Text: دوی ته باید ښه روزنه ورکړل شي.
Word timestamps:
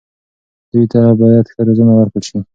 دوی 0.71 0.85
ته 0.91 0.99
باید 1.19 1.45
ښه 1.53 1.59
روزنه 1.67 1.93
ورکړل 1.95 2.23
شي. 2.29 2.39